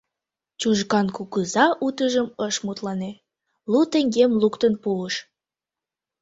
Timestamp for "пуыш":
4.83-5.15